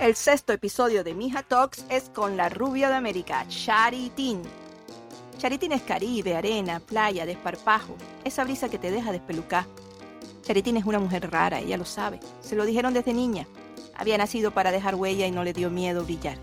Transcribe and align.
El 0.00 0.14
sexto 0.14 0.52
episodio 0.52 1.02
de 1.02 1.12
Mija 1.12 1.42
Talks 1.42 1.84
es 1.88 2.08
con 2.10 2.36
la 2.36 2.48
rubia 2.48 2.88
de 2.88 2.94
América, 2.94 3.44
Charitín. 3.48 4.42
Charitín 5.38 5.72
es 5.72 5.82
Caribe, 5.82 6.36
arena, 6.36 6.78
playa, 6.78 7.26
desparpajo, 7.26 7.96
esa 8.22 8.44
brisa 8.44 8.68
que 8.68 8.78
te 8.78 8.92
deja 8.92 9.10
despelucar. 9.10 9.66
Charitín 10.42 10.76
es 10.76 10.84
una 10.84 11.00
mujer 11.00 11.28
rara, 11.28 11.58
ella 11.58 11.76
lo 11.76 11.84
sabe. 11.84 12.20
Se 12.40 12.54
lo 12.54 12.64
dijeron 12.64 12.94
desde 12.94 13.12
niña. 13.12 13.48
Había 13.96 14.18
nacido 14.18 14.52
para 14.52 14.70
dejar 14.70 14.94
huella 14.94 15.26
y 15.26 15.32
no 15.32 15.42
le 15.42 15.52
dio 15.52 15.68
miedo 15.68 16.04
brillar. 16.04 16.38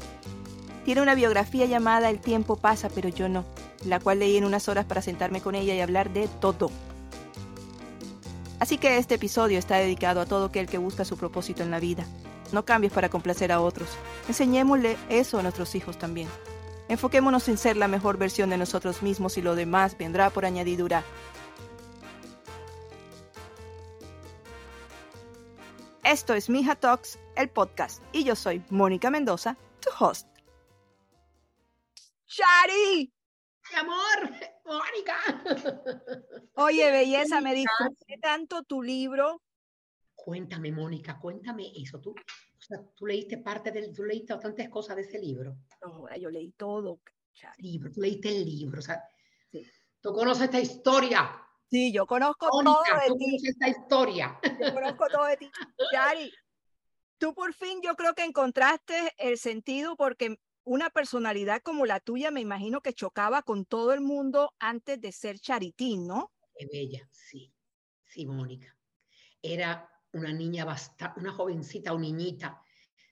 Tiene 0.84 1.02
una 1.02 1.16
biografía 1.16 1.66
llamada 1.66 2.10
El 2.10 2.20
tiempo 2.20 2.58
pasa, 2.58 2.90
pero 2.94 3.08
yo 3.08 3.30
no, 3.30 3.46
la 3.86 4.02
cual 4.02 4.20
leí 4.20 4.36
en 4.36 4.44
unas 4.44 4.68
horas 4.68 4.84
para 4.84 5.02
sentarme 5.02 5.40
con 5.40 5.56
ella 5.56 5.74
y 5.74 5.80
hablar 5.80 6.12
de 6.12 6.28
todo. 6.28 6.72
Así 8.66 8.80
que 8.80 8.98
este 8.98 9.14
episodio 9.14 9.60
está 9.60 9.76
dedicado 9.76 10.20
a 10.22 10.26
todo 10.26 10.46
aquel 10.46 10.66
que 10.66 10.80
busca 10.80 11.06
su 11.06 11.18
propósito 11.18 11.62
en 11.62 11.70
la 11.70 11.80
vida. 11.80 12.04
No 12.52 12.66
cambies 12.66 12.92
para 12.92 13.10
complacer 13.10 13.52
a 13.52 13.62
otros. 13.62 13.88
Enseñémosle 14.28 14.98
eso 15.08 15.38
a 15.38 15.44
nuestros 15.44 15.76
hijos 15.76 16.00
también. 16.00 16.28
Enfoquémonos 16.88 17.48
en 17.48 17.60
ser 17.60 17.78
la 17.78 17.88
mejor 17.88 18.18
versión 18.18 18.50
de 18.50 18.58
nosotros 18.58 19.04
mismos 19.04 19.38
y 19.38 19.44
lo 19.44 19.54
demás 19.54 19.96
vendrá 20.00 20.32
por 20.32 20.46
añadidura. 20.46 21.04
Esto 26.04 26.34
es 26.34 26.50
Mija 26.50 26.74
Talks, 26.74 27.20
el 27.36 27.50
podcast, 27.50 28.02
y 28.14 28.24
yo 28.24 28.36
soy 28.36 28.64
Mónica 28.72 29.12
Mendoza, 29.12 29.58
tu 29.80 29.92
host. 30.04 30.28
¡Shari! 32.26 33.15
¡Mi 33.72 33.80
amor! 33.80 34.32
¡Mónica! 34.66 35.18
Oye, 36.56 36.92
belleza, 36.92 37.42
me 37.42 37.54
disfruté 37.54 38.18
tanto 38.22 38.64
tu 38.64 38.82
libro. 38.82 39.42
Cuéntame, 40.14 40.72
Mónica, 40.72 41.20
cuéntame 41.20 41.72
eso. 41.76 42.00
Tú, 42.00 42.12
o 42.12 42.62
sea, 42.62 42.80
tú 42.96 43.06
leíste 43.06 43.38
parte 43.40 43.72
del, 43.72 43.94
tú 43.94 44.04
leíste 44.04 44.34
bastantes 44.34 44.70
cosas 44.70 44.96
de 44.96 45.04
ese 45.04 45.20
libro. 45.20 45.58
No, 45.82 46.16
yo 46.16 46.30
leí 46.30 46.52
todo. 46.52 47.02
Libro, 47.58 47.92
tú 47.92 48.02
leíste 48.02 48.30
el 48.30 48.46
libro, 48.46 48.80
o 48.80 48.82
sea, 48.82 49.04
sí. 49.52 49.68
tú 50.00 50.14
conoces 50.14 50.46
esta 50.46 50.60
historia. 50.60 51.42
Sí, 51.70 51.92
yo 51.92 52.06
conozco 52.06 52.48
Mónica, 52.52 52.74
todo 52.88 53.00
de 53.02 53.08
tú 53.08 53.18
ti. 53.18 53.26
conoces 53.26 53.50
esta 53.50 53.68
historia. 53.68 54.40
Yo 54.60 54.74
conozco 54.74 55.08
todo 55.12 55.26
de 55.26 55.38
ti. 55.38 55.52
Shari, 55.94 56.32
tú 57.18 57.34
por 57.34 57.54
fin 57.54 57.82
yo 57.84 57.96
creo 57.96 58.16
que 58.16 58.24
encontraste 58.24 59.14
el 59.18 59.38
sentido 59.38 59.96
porque 59.98 60.40
una 60.66 60.90
personalidad 60.90 61.62
como 61.62 61.86
la 61.86 62.00
tuya 62.00 62.32
me 62.32 62.42
imagino 62.42 62.82
que 62.82 62.94
chocaba 62.94 63.44
con 63.44 63.66
todo 63.66 63.94
el 63.94 64.02
mundo 64.02 64.54
antes 64.60 65.00
de 65.00 65.12
ser 65.12 65.40
charitín, 65.40 66.08
¿no? 66.08 66.32
Qué 66.58 66.66
bella, 66.66 67.08
sí, 67.12 67.54
sí, 68.04 68.26
Mónica. 68.26 68.76
Era 69.42 69.90
una 70.14 70.34
niña 70.34 70.66
bastante, 70.66 71.20
una 71.20 71.32
jovencita 71.32 71.94
o 71.94 72.00
niñita, 72.00 72.62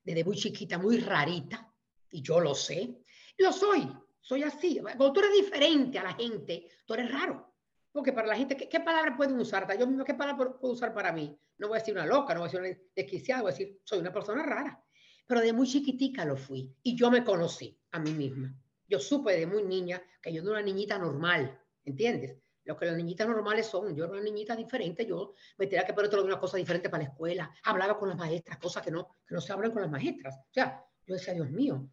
desde 0.04 0.24
muy 0.24 0.36
chiquita, 0.36 0.78
muy 0.78 0.98
rarita, 0.98 1.72
y 2.10 2.22
yo 2.22 2.40
lo 2.40 2.56
sé. 2.56 2.98
Lo 3.38 3.52
soy, 3.52 3.88
soy 4.20 4.44
así. 4.44 4.80
Cuando 4.80 5.14
tú 5.14 5.20
eres 5.20 5.34
diferente 5.34 6.00
a 6.00 6.04
la 6.04 6.14
gente, 6.14 6.68
tú 6.86 6.94
eres 6.96 7.12
raro. 7.12 7.54
Porque 7.92 8.12
para 8.12 8.28
la 8.28 8.36
gente, 8.36 8.58
¿qué, 8.58 8.80
palabras 8.80 9.16
pueden 9.16 9.40
usar? 9.40 9.68
Yo 9.78 9.86
mismo, 9.86 10.04
¿qué 10.04 10.16
palabras 10.16 10.56
puedo 10.60 10.74
usar 10.74 10.94
para 10.94 11.12
mí? 11.12 11.38
No 11.60 11.68
voy 11.68 11.78
a 11.78 11.80
decir 11.80 11.94
una 11.94 12.08
loca, 12.08 12.34
no 12.34 12.40
voy 12.40 12.50
a 12.50 12.52
decir 12.52 12.60
una 12.60 12.90
desquiciada, 12.96 13.44
voy 13.44 13.52
a 13.52 13.54
decir, 13.54 13.80
soy 13.84 14.00
una 14.00 14.12
persona 14.12 14.42
rara. 14.44 14.84
Pero 15.26 15.42
de 15.42 15.54
muy 15.54 15.68
chiquitica 15.68 16.26
lo 16.26 16.36
fui 16.36 16.76
y 16.84 16.96
yo 16.96 17.10
me 17.10 17.24
conocí 17.24 17.78
a 17.92 18.00
mí 18.00 18.12
misma. 18.12 18.54
Yo 18.88 19.00
supe 19.00 19.34
de 19.38 19.48
muy 19.48 19.64
niña 19.64 20.02
que 20.22 20.34
yo 20.34 20.44
no 20.44 20.52
era 20.52 20.60
una 20.60 20.66
niñita 20.66 20.98
normal, 20.98 21.60
¿entiendes? 21.84 22.38
Lo 22.66 22.78
que 22.78 22.86
las 22.86 22.96
niñitas 22.96 23.28
normales 23.28 23.68
son, 23.68 23.96
yo 23.96 24.06
era 24.06 24.14
una 24.14 24.22
niñita 24.22 24.56
diferente, 24.56 25.06
yo 25.06 25.34
me 25.58 25.68
tenía 25.68 25.86
que 25.86 25.94
poner 25.94 26.10
toda 26.10 26.24
una 26.24 26.40
cosa 26.40 26.58
diferente 26.58 26.90
para 26.90 27.04
la 27.04 27.10
escuela, 27.10 27.52
hablaba 27.64 27.98
con 27.98 28.10
las 28.10 28.18
maestras, 28.18 28.58
cosas 28.58 28.84
que 28.84 28.92
no, 28.92 29.08
que 29.28 29.36
no 29.36 29.42
se 29.42 29.52
hablan 29.52 29.72
con 29.72 29.82
las 29.82 29.92
maestras. 29.92 30.36
O 30.36 30.54
sea, 30.54 30.86
yo 31.06 31.16
decía, 31.16 31.34
Dios 31.34 31.50
mío, 31.50 31.90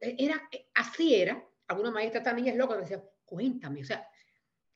era, 0.00 0.48
así 0.74 1.14
era. 1.14 1.44
Alguna 1.68 1.90
maestra, 1.90 2.32
niña 2.32 2.52
es 2.52 2.58
loca, 2.58 2.74
me 2.74 2.80
decía, 2.80 3.04
cuéntame, 3.24 3.82
o 3.82 3.84
sea, 3.84 4.08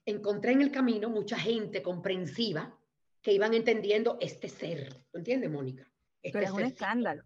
encontré 0.04 0.52
en 0.52 0.62
el 0.62 0.70
camino 0.70 1.08
mucha 1.08 1.38
gente 1.38 1.82
comprensiva 1.82 2.78
que 3.20 3.32
iban 3.32 3.54
entendiendo 3.54 4.18
este 4.20 4.48
ser. 4.48 5.06
¿Lo 5.12 5.18
entiendes, 5.18 5.50
Mónica? 5.50 5.90
Este 6.22 6.38
Pero 6.38 6.46
es 6.46 6.52
un 6.52 6.62
escándalo. 6.62 7.24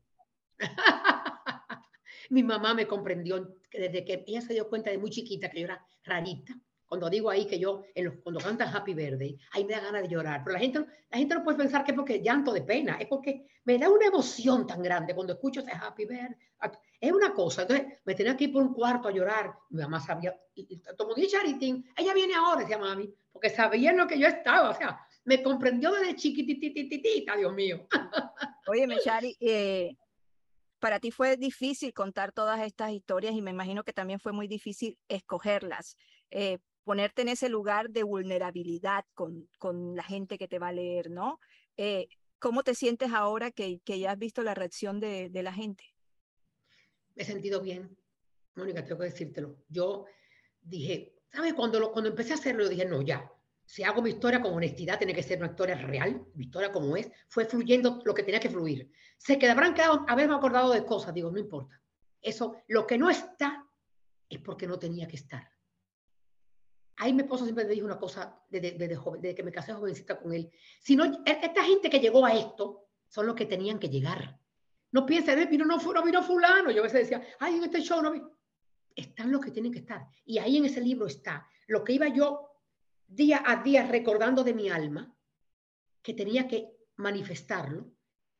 Mi 2.30 2.42
mamá 2.42 2.74
me 2.74 2.86
comprendió 2.86 3.56
desde 3.72 4.04
que 4.04 4.24
ella 4.26 4.40
se 4.40 4.54
dio 4.54 4.68
cuenta 4.68 4.90
de 4.90 4.98
muy 4.98 5.10
chiquita 5.10 5.48
que 5.48 5.60
yo 5.60 5.66
era 5.66 5.86
rarita. 6.04 6.54
Cuando 6.86 7.10
digo 7.10 7.30
ahí 7.30 7.46
que 7.46 7.58
yo, 7.58 7.82
en 7.94 8.04
los, 8.04 8.14
cuando 8.22 8.40
cantan 8.40 8.74
Happy 8.74 8.94
Birthday, 8.94 9.36
ahí 9.52 9.64
me 9.64 9.72
da 9.72 9.80
ganas 9.80 10.02
de 10.02 10.08
llorar. 10.08 10.42
Pero 10.44 10.54
la 10.54 10.60
gente, 10.60 10.86
la 11.10 11.18
gente 11.18 11.34
no 11.34 11.42
puede 11.42 11.58
pensar 11.58 11.84
que 11.84 11.90
es 11.90 11.96
porque 11.96 12.22
llanto 12.22 12.52
de 12.52 12.62
pena, 12.62 12.96
es 13.00 13.08
porque 13.08 13.46
me 13.64 13.76
da 13.76 13.90
una 13.90 14.06
emoción 14.06 14.66
tan 14.66 14.82
grande 14.82 15.14
cuando 15.14 15.32
escucho 15.32 15.60
ese 15.60 15.72
Happy 15.72 16.04
Birthday. 16.04 16.36
Es 17.00 17.12
una 17.12 17.34
cosa. 17.34 17.62
Entonces 17.62 17.98
me 18.04 18.14
tenía 18.14 18.36
que 18.36 18.44
ir 18.44 18.52
por 18.52 18.62
un 18.62 18.72
cuarto 18.72 19.08
a 19.08 19.12
llorar. 19.12 19.52
Mi 19.70 19.82
mamá 19.82 20.00
sabía, 20.00 20.34
como 20.96 21.14
dice 21.14 21.36
Charitín, 21.36 21.84
ella 21.96 22.14
viene 22.14 22.34
ahora, 22.34 22.60
decía 22.60 22.78
mami, 22.78 23.12
porque 23.32 23.50
sabía 23.50 23.90
en 23.90 23.96
lo 23.96 24.06
que 24.06 24.18
yo 24.18 24.28
estaba. 24.28 24.70
O 24.70 24.74
sea, 24.74 24.98
me 25.24 25.42
comprendió 25.42 25.92
desde 25.92 26.14
chiquititititita, 26.14 27.36
Dios 27.36 27.52
mío. 27.52 27.86
Oye, 28.68 28.86
Mechari, 28.86 29.36
eh, 29.40 29.96
para 30.86 31.00
ti 31.00 31.10
fue 31.10 31.36
difícil 31.36 31.92
contar 31.92 32.30
todas 32.30 32.64
estas 32.64 32.92
historias 32.92 33.34
y 33.34 33.42
me 33.42 33.50
imagino 33.50 33.82
que 33.82 33.92
también 33.92 34.20
fue 34.20 34.30
muy 34.30 34.46
difícil 34.46 34.96
escogerlas, 35.08 35.96
eh, 36.30 36.58
ponerte 36.84 37.22
en 37.22 37.28
ese 37.28 37.48
lugar 37.48 37.90
de 37.90 38.04
vulnerabilidad 38.04 39.04
con, 39.12 39.48
con, 39.58 39.96
la 39.96 40.04
gente 40.04 40.38
que 40.38 40.46
te 40.46 40.60
va 40.60 40.68
a 40.68 40.72
leer, 40.72 41.10
¿no? 41.10 41.40
Eh, 41.76 42.06
¿Cómo 42.38 42.62
te 42.62 42.76
sientes 42.76 43.10
ahora 43.12 43.50
que, 43.50 43.80
que, 43.80 43.98
ya 43.98 44.12
has 44.12 44.18
visto 44.20 44.44
la 44.44 44.54
reacción 44.54 45.00
de, 45.00 45.28
de 45.28 45.42
la 45.42 45.52
gente? 45.52 45.82
Me 47.16 47.24
he 47.24 47.26
sentido 47.26 47.60
bien, 47.60 47.98
Mónica, 48.54 48.84
tengo 48.84 49.00
que 49.00 49.06
decírtelo. 49.06 49.56
Yo 49.68 50.06
dije, 50.62 51.16
¿sabes? 51.32 51.52
Cuando, 51.54 51.80
lo, 51.80 51.90
cuando 51.90 52.10
empecé 52.10 52.30
a 52.30 52.36
hacerlo, 52.36 52.68
dije, 52.68 52.84
no, 52.84 53.02
ya, 53.02 53.28
si 53.66 53.82
hago 53.82 54.00
mi 54.00 54.10
historia 54.10 54.40
con 54.40 54.54
honestidad, 54.54 54.96
tiene 54.96 55.12
que 55.12 55.24
ser 55.24 55.38
una 55.38 55.48
historia 55.48 55.74
real, 55.74 56.24
mi 56.34 56.44
historia 56.44 56.70
como 56.70 56.96
es, 56.96 57.10
fue 57.28 57.44
fluyendo 57.44 58.00
lo 58.04 58.14
que 58.14 58.22
tenía 58.22 58.40
que 58.40 58.48
fluir. 58.48 58.90
Se 59.18 59.38
que 59.38 59.46
quedado, 59.74 60.06
haberme 60.08 60.36
acordado 60.36 60.72
de 60.72 60.86
cosas, 60.86 61.12
digo, 61.12 61.30
no 61.32 61.38
importa. 61.38 61.80
Eso, 62.22 62.62
lo 62.68 62.86
que 62.86 62.96
no 62.96 63.10
está, 63.10 63.66
es 64.28 64.38
porque 64.38 64.66
no 64.66 64.78
tenía 64.78 65.08
que 65.08 65.16
estar. 65.16 65.50
Ahí 66.98 67.12
mi 67.12 67.22
esposo 67.22 67.44
siempre 67.44 67.64
me 67.64 67.74
dijo 67.74 67.84
una 67.84 67.98
cosa 67.98 68.40
desde, 68.48 68.96
joven, 68.96 69.20
desde 69.20 69.34
que 69.34 69.42
me 69.42 69.52
casé 69.52 69.74
jovencita 69.74 70.18
con 70.18 70.32
él. 70.32 70.50
Si 70.80 70.96
no, 70.96 71.04
esta 71.24 71.62
gente 71.64 71.90
que 71.90 72.00
llegó 72.00 72.24
a 72.24 72.32
esto 72.32 72.86
son 73.08 73.26
los 73.26 73.34
que 73.34 73.46
tenían 73.46 73.78
que 73.78 73.88
llegar. 73.88 74.38
No 74.92 75.04
piensen, 75.04 75.48
vino, 75.50 75.64
no, 75.66 75.76
no 75.76 76.02
vino 76.02 76.22
fulano. 76.22 76.70
Yo 76.70 76.80
a 76.80 76.84
veces 76.84 77.00
decía, 77.00 77.22
ay, 77.40 77.56
en 77.56 77.64
este 77.64 77.82
show 77.82 78.00
no 78.00 78.12
vino. 78.12 78.30
Están 78.94 79.30
los 79.30 79.44
que 79.44 79.50
tienen 79.50 79.72
que 79.72 79.80
estar. 79.80 80.06
Y 80.24 80.38
ahí 80.38 80.56
en 80.56 80.64
ese 80.64 80.80
libro 80.80 81.06
está 81.06 81.46
lo 81.66 81.84
que 81.84 81.92
iba 81.92 82.08
yo 82.08 82.55
día 83.06 83.42
a 83.44 83.62
día 83.62 83.86
recordando 83.86 84.44
de 84.44 84.54
mi 84.54 84.68
alma 84.68 85.14
que 86.02 86.14
tenía 86.14 86.46
que 86.46 86.70
manifestarlo 86.96 87.90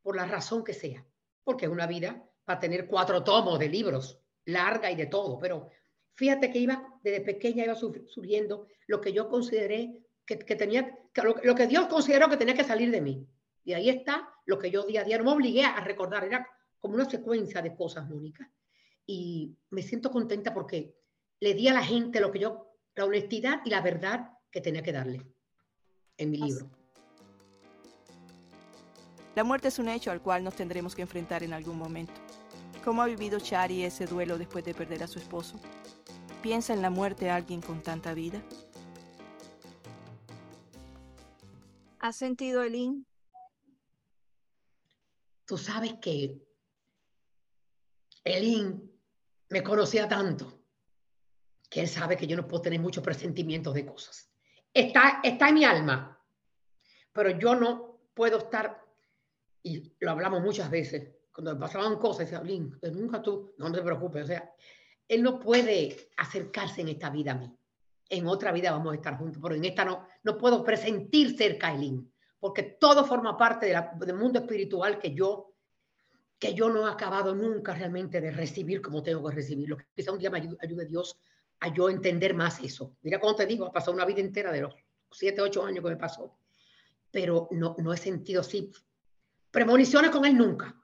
por 0.02 0.16
la 0.16 0.26
razón 0.26 0.64
que 0.64 0.74
sea, 0.74 1.04
porque 1.44 1.66
es 1.66 1.70
una 1.70 1.86
vida 1.86 2.22
para 2.44 2.60
tener 2.60 2.86
cuatro 2.86 3.24
tomos 3.24 3.58
de 3.58 3.68
libros, 3.68 4.20
larga 4.44 4.90
y 4.90 4.96
de 4.96 5.06
todo, 5.06 5.38
pero 5.38 5.68
fíjate 6.14 6.50
que 6.50 6.58
iba, 6.58 6.98
desde 7.02 7.20
pequeña 7.20 7.64
iba 7.64 7.74
surgiendo 7.74 8.68
lo 8.86 9.00
que 9.00 9.12
yo 9.12 9.28
consideré 9.28 10.00
que, 10.24 10.36
tenía, 10.36 10.96
que 11.12 11.22
lo, 11.22 11.36
lo, 11.42 11.54
que 11.54 11.66
Dios 11.66 11.86
consideró 11.86 12.28
que 12.28 12.36
tenía 12.36 12.54
que 12.54 12.64
salir 12.64 12.90
de 12.90 13.00
mí. 13.00 13.26
Y 13.64 13.74
ahí 13.74 13.88
está 13.88 14.28
lo 14.44 14.58
que 14.58 14.70
yo 14.70 14.84
día 14.84 15.02
a 15.02 15.04
día 15.04 15.18
no 15.18 15.24
me 15.24 15.32
obligué 15.32 15.64
a 15.64 15.80
recordar, 15.80 16.24
era 16.24 16.48
como 16.78 16.94
una 16.94 17.08
secuencia 17.08 17.62
de 17.62 17.74
cosas, 17.74 18.08
Mónica. 18.08 18.50
Y 19.06 19.56
me 19.70 19.82
siento 19.82 20.10
contenta 20.10 20.52
porque 20.52 20.96
le 21.40 21.54
di 21.54 21.68
a 21.68 21.74
la 21.74 21.84
gente 21.84 22.20
lo 22.20 22.32
que 22.32 22.40
yo, 22.40 22.72
la 22.94 23.04
honestidad 23.04 23.60
y 23.64 23.70
la 23.70 23.80
verdad 23.80 24.35
que 24.56 24.62
tenía 24.62 24.82
que 24.82 24.90
darle 24.92 25.20
en 26.16 26.30
mi 26.30 26.38
libro. 26.38 26.70
La 29.34 29.44
muerte 29.44 29.68
es 29.68 29.78
un 29.78 29.86
hecho 29.86 30.10
al 30.10 30.22
cual 30.22 30.42
nos 30.42 30.56
tendremos 30.56 30.94
que 30.94 31.02
enfrentar 31.02 31.42
en 31.42 31.52
algún 31.52 31.76
momento. 31.76 32.14
¿Cómo 32.82 33.02
ha 33.02 33.06
vivido 33.06 33.38
Chari 33.38 33.84
ese 33.84 34.06
duelo 34.06 34.38
después 34.38 34.64
de 34.64 34.72
perder 34.72 35.02
a 35.02 35.08
su 35.08 35.18
esposo? 35.18 35.60
¿Piensa 36.42 36.72
en 36.72 36.80
la 36.80 36.88
muerte 36.88 37.28
alguien 37.28 37.60
con 37.60 37.82
tanta 37.82 38.14
vida? 38.14 38.42
¿Has 41.98 42.16
sentido, 42.16 42.62
Elin? 42.62 43.06
Tú 45.44 45.58
sabes 45.58 45.96
que 46.00 46.40
Elin 48.24 48.90
me 49.50 49.62
conocía 49.62 50.08
tanto 50.08 50.62
que 51.68 51.82
él 51.82 51.88
sabe 51.88 52.16
que 52.16 52.26
yo 52.26 52.38
no 52.38 52.48
puedo 52.48 52.62
tener 52.62 52.80
muchos 52.80 53.04
presentimientos 53.04 53.74
de 53.74 53.84
cosas 53.84 54.32
está, 54.80 55.20
está 55.22 55.48
en 55.48 55.54
mi 55.54 55.64
alma, 55.64 56.22
pero 57.12 57.30
yo 57.30 57.54
no 57.54 58.00
puedo 58.14 58.38
estar, 58.38 58.82
y 59.62 59.94
lo 60.00 60.10
hablamos 60.10 60.42
muchas 60.42 60.70
veces, 60.70 61.16
cuando 61.32 61.54
me 61.54 61.60
pasaban 61.60 61.96
cosas, 61.96 62.30
decía, 62.30 62.42
Link, 62.42 62.76
nunca 62.92 63.22
tú, 63.22 63.54
no 63.58 63.72
te 63.72 63.82
preocupes, 63.82 64.24
o 64.24 64.26
sea, 64.26 64.50
él 65.08 65.22
no 65.22 65.38
puede 65.40 66.10
acercarse 66.16 66.82
en 66.82 66.88
esta 66.88 67.10
vida 67.10 67.32
a 67.32 67.36
mí. 67.36 67.50
En 68.08 68.26
otra 68.26 68.52
vida 68.52 68.70
vamos 68.70 68.92
a 68.92 68.96
estar 68.96 69.18
juntos, 69.18 69.40
pero 69.42 69.54
en 69.54 69.64
esta 69.64 69.84
no, 69.84 70.06
no 70.22 70.36
puedo 70.36 70.62
presentir 70.62 71.36
cerca 71.36 71.68
a 71.68 71.74
Elin, 71.74 72.12
porque 72.38 72.62
todo 72.78 73.04
forma 73.04 73.36
parte 73.36 73.66
de 73.66 73.72
la, 73.72 73.92
del 73.98 74.16
mundo 74.16 74.40
espiritual 74.40 74.98
que 74.98 75.14
yo 75.14 75.52
que 76.38 76.52
yo 76.52 76.68
no 76.68 76.86
he 76.86 76.92
acabado 76.92 77.34
nunca 77.34 77.74
realmente 77.74 78.20
de 78.20 78.30
recibir 78.30 78.82
como 78.82 79.02
tengo 79.02 79.26
que 79.26 79.36
recibirlo. 79.36 79.78
Quizá 79.94 80.12
un 80.12 80.18
día 80.18 80.28
me 80.28 80.36
ayude, 80.36 80.58
ayude 80.60 80.84
Dios 80.84 81.18
a 81.60 81.72
yo 81.72 81.88
entender 81.88 82.34
más 82.34 82.60
eso. 82.60 82.96
Mira 83.02 83.20
cómo 83.20 83.34
te 83.34 83.46
digo, 83.46 83.66
ha 83.66 83.72
pasado 83.72 83.92
una 83.92 84.04
vida 84.04 84.20
entera 84.20 84.52
de 84.52 84.62
los 84.62 84.74
siete, 85.10 85.40
ocho 85.40 85.64
años 85.64 85.82
que 85.82 85.90
me 85.90 85.96
pasó, 85.96 86.38
pero 87.10 87.48
no, 87.52 87.76
no 87.78 87.92
he 87.92 87.96
sentido 87.96 88.40
así 88.40 88.72
premoniciones 89.56 90.10
con 90.10 90.26
él 90.26 90.36
nunca, 90.36 90.76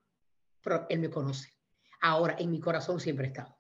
pero 0.63 0.87
él 0.89 0.99
me 0.99 1.11
conoce. 1.11 1.53
Ahora, 2.01 2.37
en 2.39 2.51
mi 2.51 2.59
corazón 2.59 3.01
siempre 3.01 3.27
ha 3.27 3.29
estado. 3.29 3.57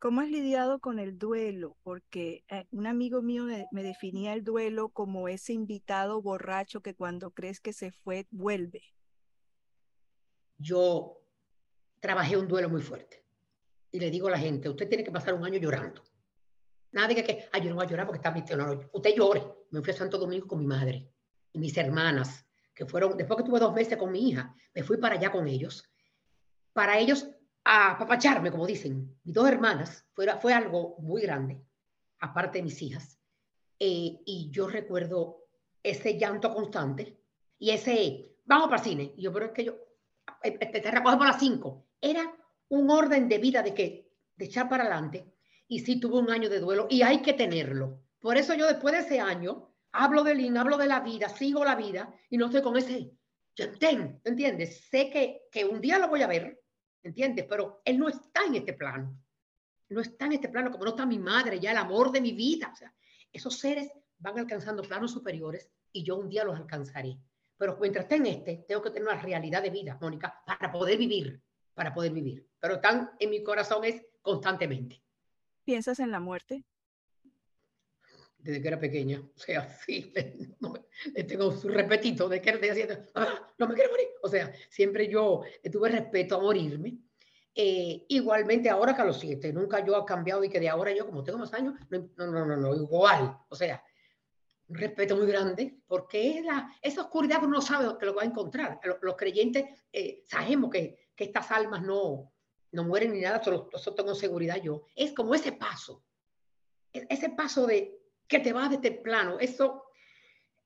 ¿Cómo 0.00 0.20
has 0.20 0.28
lidiado 0.28 0.80
con 0.80 0.98
el 0.98 1.18
duelo? 1.18 1.76
Porque 1.84 2.44
eh, 2.48 2.66
un 2.72 2.88
amigo 2.88 3.22
mío 3.22 3.44
me, 3.44 3.82
definía 3.84 4.34
el 4.34 4.42
duelo 4.42 4.88
como 4.88 5.28
ese 5.28 5.52
invitado 5.52 6.20
borracho 6.20 6.82
que 6.82 6.94
cuando 6.96 7.30
crees 7.30 7.60
que 7.60 7.72
se 7.72 7.92
fue, 7.92 8.26
vuelve. 8.30 8.82
Yo 10.58 11.22
trabajé 12.00 12.36
un 12.36 12.48
duelo 12.48 12.68
muy 12.68 12.82
fuerte. 12.82 13.23
Y 13.94 14.00
le 14.00 14.10
digo 14.10 14.26
a 14.26 14.32
la 14.32 14.38
gente, 14.38 14.68
usted 14.68 14.88
tiene 14.88 15.04
que 15.04 15.12
pasar 15.12 15.34
un 15.34 15.44
año 15.44 15.56
llorando. 15.56 16.02
Nadie 16.90 17.14
que, 17.14 17.22
que 17.22 17.48
ay, 17.52 17.62
yo 17.62 17.68
no 17.68 17.76
voy 17.76 17.86
a 17.86 17.88
llorar 17.88 18.06
porque 18.06 18.16
está 18.16 18.32
misionero. 18.32 18.90
Usted 18.92 19.14
llore. 19.14 19.40
Me 19.70 19.80
fui 19.82 19.92
a 19.92 19.96
Santo 19.96 20.18
Domingo 20.18 20.48
con 20.48 20.58
mi 20.58 20.66
madre 20.66 21.14
y 21.52 21.60
mis 21.60 21.76
hermanas, 21.76 22.44
que 22.74 22.86
fueron, 22.86 23.16
después 23.16 23.36
que 23.36 23.44
tuve 23.44 23.60
dos 23.60 23.72
meses 23.72 23.96
con 23.96 24.10
mi 24.10 24.30
hija, 24.30 24.52
me 24.74 24.82
fui 24.82 24.96
para 24.96 25.14
allá 25.14 25.30
con 25.30 25.46
ellos. 25.46 25.88
Para 26.72 26.98
ellos 26.98 27.28
a 27.62 27.96
papacharme, 27.96 28.50
como 28.50 28.66
dicen, 28.66 29.16
mis 29.22 29.32
dos 29.32 29.46
hermanas, 29.46 30.04
fue, 30.12 30.26
fue 30.40 30.52
algo 30.52 30.96
muy 30.98 31.22
grande, 31.22 31.62
aparte 32.18 32.58
de 32.58 32.64
mis 32.64 32.82
hijas. 32.82 33.20
Eh, 33.78 34.22
y 34.26 34.50
yo 34.50 34.66
recuerdo 34.66 35.46
ese 35.84 36.18
llanto 36.18 36.52
constante 36.52 37.16
y 37.60 37.70
ese, 37.70 38.38
vamos 38.44 38.70
para 38.70 38.82
cine. 38.82 39.14
Y 39.16 39.22
yo, 39.22 39.32
pero 39.32 39.52
que 39.52 39.64
yo, 39.66 39.74
eh, 40.42 40.58
eh, 40.60 40.66
te, 40.72 40.80
te 40.80 40.90
recoge 40.90 41.16
por 41.16 41.28
las 41.28 41.38
cinco. 41.38 41.86
Era 42.00 42.34
un 42.68 42.90
orden 42.90 43.28
de 43.28 43.38
vida 43.38 43.62
de 43.62 43.74
que, 43.74 44.12
de 44.36 44.44
echar 44.44 44.68
para 44.68 44.84
adelante. 44.84 45.32
Y 45.68 45.80
sí 45.80 45.98
tuve 45.98 46.18
un 46.18 46.30
año 46.30 46.48
de 46.48 46.60
duelo 46.60 46.86
y 46.90 47.02
hay 47.02 47.22
que 47.22 47.32
tenerlo. 47.32 48.02
Por 48.20 48.36
eso 48.36 48.54
yo 48.54 48.66
después 48.66 48.94
de 48.94 49.00
ese 49.00 49.20
año 49.20 49.70
hablo 49.92 50.24
de 50.24 50.34
Lin, 50.34 50.56
hablo 50.56 50.76
de 50.76 50.86
la 50.86 51.00
vida, 51.00 51.28
sigo 51.28 51.64
la 51.64 51.74
vida 51.74 52.12
y 52.30 52.36
no 52.36 52.46
estoy 52.46 52.62
con 52.62 52.76
ese, 52.76 53.12
¿entiendes? 54.24 54.84
Sé 54.90 55.10
que, 55.10 55.42
que 55.50 55.64
un 55.64 55.80
día 55.80 55.98
lo 55.98 56.08
voy 56.08 56.22
a 56.22 56.26
ver, 56.26 56.60
¿entiendes? 57.02 57.46
Pero 57.48 57.80
él 57.84 57.98
no 57.98 58.08
está 58.08 58.44
en 58.46 58.56
este 58.56 58.72
plano. 58.72 59.16
No 59.90 60.00
está 60.00 60.26
en 60.26 60.32
este 60.32 60.48
plano 60.48 60.70
como 60.70 60.84
no 60.84 60.90
está 60.90 61.06
mi 61.06 61.18
madre, 61.18 61.60
ya 61.60 61.70
el 61.70 61.76
amor 61.76 62.10
de 62.10 62.20
mi 62.20 62.32
vida. 62.32 62.72
Esos 63.32 63.58
seres 63.58 63.92
van 64.18 64.38
alcanzando 64.38 64.82
planos 64.82 65.12
superiores 65.12 65.70
y 65.92 66.02
yo 66.02 66.16
un 66.16 66.28
día 66.28 66.44
los 66.44 66.56
alcanzaré. 66.56 67.18
Pero 67.56 67.78
mientras 67.80 68.04
esté 68.04 68.16
en 68.16 68.26
este, 68.26 68.64
tengo 68.66 68.82
que 68.82 68.90
tener 68.90 69.08
una 69.08 69.20
realidad 69.20 69.62
de 69.62 69.70
vida, 69.70 69.96
Mónica, 70.00 70.42
para 70.44 70.72
poder 70.72 70.98
vivir, 70.98 71.40
para 71.74 71.92
poder 71.92 72.12
vivir. 72.12 72.46
Pero 72.60 72.74
están 72.74 73.10
en 73.18 73.30
mi 73.30 73.42
corazón 73.42 73.84
es 73.84 74.02
constantemente. 74.22 75.02
¿Piensas 75.64 75.98
en 75.98 76.10
la 76.10 76.20
muerte? 76.20 76.64
Desde 78.38 78.60
que 78.60 78.68
era 78.68 78.78
pequeña. 78.78 79.20
O 79.20 79.38
sea, 79.38 79.68
sí, 79.86 80.12
le, 80.14 81.24
tengo 81.24 81.52
su 81.52 81.68
repetito 81.68 82.28
de 82.28 82.40
que 82.40 82.50
era 82.50 82.72
haciendo, 82.72 82.96
ah, 83.14 83.52
no 83.58 83.68
me 83.68 83.74
quiero 83.74 83.90
morir. 83.90 84.08
O 84.22 84.28
sea, 84.28 84.52
siempre 84.68 85.08
yo 85.08 85.42
tuve 85.70 85.88
respeto 85.90 86.36
a 86.36 86.40
morirme. 86.40 86.98
Eh, 87.56 88.04
igualmente 88.08 88.68
ahora 88.68 88.96
que 88.96 89.02
a 89.02 89.04
los 89.04 89.20
siete, 89.20 89.52
nunca 89.52 89.84
yo 89.84 89.96
he 89.96 90.04
cambiado 90.04 90.42
y 90.42 90.48
que 90.48 90.58
de 90.58 90.68
ahora 90.68 90.92
yo, 90.92 91.06
como 91.06 91.22
tengo 91.22 91.38
más 91.38 91.54
años, 91.54 91.74
no, 91.88 92.10
no, 92.16 92.44
no, 92.44 92.56
no, 92.56 92.74
igual. 92.74 93.38
O 93.48 93.54
sea, 93.54 93.82
un 94.68 94.76
respeto 94.76 95.16
muy 95.16 95.26
grande, 95.26 95.78
porque 95.86 96.38
es 96.38 96.44
la, 96.44 96.70
esa 96.82 97.02
oscuridad 97.02 97.38
que 97.38 97.46
uno 97.46 97.56
no 97.56 97.62
sabe 97.62 97.96
que 97.98 98.06
lo 98.06 98.14
va 98.14 98.22
a 98.22 98.26
encontrar. 98.26 98.80
Los, 99.02 99.16
creyentes 99.16 99.64
eh, 99.92 100.22
sabemos 100.24 100.70
que, 100.70 101.03
que, 101.14 101.24
estas 101.24 101.50
almas 101.50 101.82
no, 101.82 102.32
no 102.72 102.84
mueren 102.84 103.12
ni 103.12 103.20
nada, 103.20 103.42
solo, 103.42 103.68
eso 103.72 103.94
tengo 103.94 104.14
seguridad 104.14 104.56
yo. 104.62 104.86
Es 104.94 105.12
como 105.12 105.34
ese 105.34 105.52
paso, 105.52 106.04
e, 106.92 107.06
ese 107.08 107.30
paso 107.30 107.66
de 107.66 108.00
que 108.26 108.40
te 108.40 108.52
vas 108.52 108.70
de 108.70 108.76
este 108.76 108.92
plano, 108.92 109.38
eso 109.38 109.84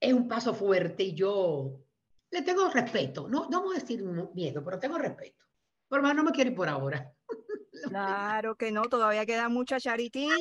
es 0.00 0.12
un 0.12 0.28
paso 0.28 0.54
fuerte 0.54 1.02
y 1.02 1.14
yo 1.14 1.80
le 2.30 2.42
tengo 2.42 2.68
respeto, 2.68 3.28
no, 3.28 3.48
no 3.48 3.60
vamos 3.60 3.76
a 3.76 3.80
decir 3.80 4.02
miedo, 4.34 4.62
pero 4.64 4.78
tengo 4.78 4.98
respeto. 4.98 5.44
Por 5.88 6.02
más 6.02 6.14
no 6.14 6.22
me 6.22 6.32
quiero 6.32 6.50
ir 6.50 6.56
por 6.56 6.68
ahora. 6.68 7.12
Claro 7.88 8.56
que 8.56 8.72
no, 8.72 8.82
todavía 8.82 9.24
queda 9.24 9.48
mucha 9.48 9.78
charitín. 9.78 10.32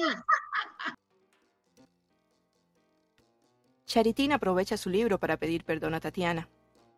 Charitín 3.86 4.31
aprovecha 4.31 4.75
su 4.75 4.89
libro 4.89 5.19
para 5.19 5.38
pedir 5.38 5.63
perdón 5.63 5.94
a 5.94 6.00
Tatiana, 6.00 6.50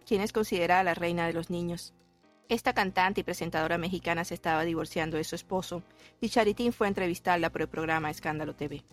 quien 0.06 0.22
es 0.22 0.32
considerada 0.32 0.84
la 0.84 0.94
reina 0.94 1.28
de 1.28 1.34
los 1.34 1.50
niños. 1.50 1.94
Esta 2.50 2.74
cantante 2.74 3.22
y 3.22 3.24
presentadora 3.24 3.78
mexicana 3.78 4.26
se 4.26 4.34
estaba 4.34 4.66
divorciando 4.66 5.18
de 5.18 5.24
su 5.24 5.36
esposo 5.36 5.84
y 6.20 6.30
Charitín 6.30 6.74
fue 6.74 6.88
a 6.88 6.90
entrevistarla 6.90 7.52
por 7.52 7.62
el 7.62 7.70
programa 7.70 8.10
Escándalo 8.10 8.56
TV. 8.56 8.84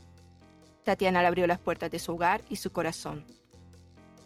Tatiana 0.84 1.22
le 1.22 1.26
abrió 1.26 1.46
las 1.48 1.58
puertas 1.58 1.90
de 1.90 1.98
su 1.98 2.12
hogar 2.12 2.42
y 2.48 2.56
su 2.56 2.70
corazón. 2.70 3.24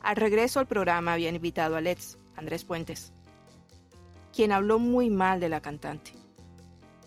Al 0.03 0.17
regreso 0.17 0.61
al 0.61 0.67
programa 0.67 1.15
había 1.15 1.31
invitado 1.31 1.77
a 1.77 1.81
Let's, 1.81 2.19
Andrés 2.37 2.65
Puentes, 2.65 3.13
quien 4.35 4.53
habló 4.53 4.79
muy 4.79 5.09
mal 5.09 5.41
de 5.41 5.49
la 5.49 5.63
cantante. 5.63 6.13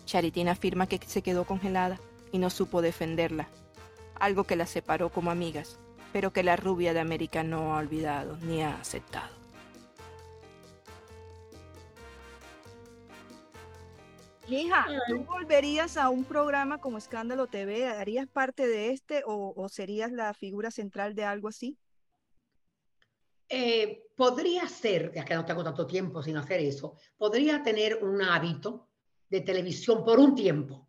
Charitín 0.06 0.48
afirma 0.48 0.88
que 0.88 0.98
se 1.06 1.22
quedó 1.22 1.44
congelada 1.44 2.00
y 2.32 2.38
no 2.38 2.50
supo 2.50 2.82
defenderla, 2.82 3.48
algo 4.18 4.44
que 4.44 4.56
la 4.56 4.66
separó 4.66 5.10
como 5.10 5.30
amigas 5.30 5.78
pero 6.14 6.32
que 6.32 6.44
la 6.44 6.54
rubia 6.54 6.94
de 6.94 7.00
América 7.00 7.42
no 7.42 7.74
ha 7.74 7.78
olvidado 7.78 8.36
ni 8.36 8.62
ha 8.62 8.76
aceptado. 8.76 9.43
Hija, 14.48 14.86
¿tú 15.08 15.24
volverías 15.24 15.96
a 15.96 16.10
un 16.10 16.24
programa 16.24 16.78
como 16.78 16.98
Escándalo 16.98 17.46
TV? 17.46 17.86
¿Harías 17.86 18.28
parte 18.28 18.66
de 18.66 18.90
este 18.90 19.22
o, 19.26 19.68
serías 19.70 20.12
la 20.12 20.34
figura 20.34 20.70
central 20.70 21.14
de 21.14 21.24
algo 21.24 21.48
así? 21.48 21.78
Eh, 23.48 24.06
podría 24.16 24.68
ser, 24.68 25.12
ya 25.14 25.24
que 25.24 25.34
no 25.34 25.44
tengo 25.44 25.64
tanto 25.64 25.86
tiempo 25.86 26.22
sin 26.22 26.36
hacer 26.36 26.60
eso, 26.60 26.96
podría 27.16 27.62
tener 27.62 28.02
un 28.02 28.20
hábito 28.20 28.90
de 29.28 29.40
televisión 29.40 30.04
por 30.04 30.18
un 30.18 30.34
tiempo, 30.34 30.88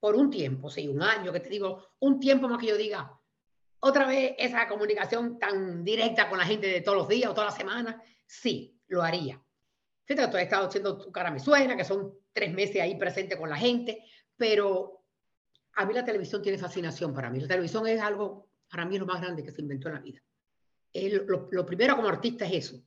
por 0.00 0.16
un 0.16 0.30
tiempo, 0.30 0.68
sí, 0.68 0.88
un 0.88 1.02
año, 1.02 1.32
que 1.32 1.40
te 1.40 1.48
digo, 1.48 1.88
un 2.00 2.18
tiempo 2.18 2.48
más 2.48 2.58
que 2.58 2.68
yo 2.68 2.76
diga, 2.76 3.18
otra 3.80 4.06
vez 4.06 4.34
esa 4.38 4.66
comunicación 4.66 5.38
tan 5.38 5.84
directa 5.84 6.28
con 6.28 6.38
la 6.38 6.44
gente 6.44 6.66
de 6.66 6.80
todos 6.80 6.98
los 6.98 7.08
días 7.08 7.30
o 7.30 7.34
todas 7.34 7.50
las 7.50 7.58
semanas, 7.58 7.96
sí, 8.26 8.80
lo 8.88 9.02
haría. 9.02 9.40
Fíjate 10.04 10.26
que 10.26 10.30
tú 10.30 10.36
has 10.38 10.42
estado 10.44 10.66
haciendo 10.66 10.98
tu 10.98 11.12
cara 11.12 11.30
me 11.30 11.38
suena, 11.38 11.76
que 11.76 11.84
son 11.84 12.12
tres 12.38 12.54
meses 12.54 12.80
ahí 12.80 12.94
presente 12.94 13.36
con 13.36 13.50
la 13.50 13.56
gente, 13.56 14.04
pero 14.36 15.02
a 15.74 15.84
mí 15.84 15.92
la 15.92 16.04
televisión 16.04 16.40
tiene 16.40 16.56
fascinación 16.56 17.12
para 17.12 17.30
mí. 17.30 17.40
La 17.40 17.48
televisión 17.48 17.84
es 17.88 18.00
algo, 18.00 18.48
para 18.70 18.84
mí, 18.84 18.96
lo 18.96 19.06
más 19.06 19.20
grande 19.20 19.42
que 19.42 19.50
se 19.50 19.60
inventó 19.60 19.88
en 19.88 19.94
la 19.94 20.00
vida. 20.00 20.20
lo, 21.26 21.66
primero 21.66 21.96
como 21.96 22.06
artista 22.06 22.46
es 22.46 22.64
eso, 22.64 22.80